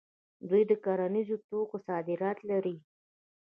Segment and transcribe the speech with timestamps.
[0.49, 2.75] دوی د کرنیزو توکو صادرات لري.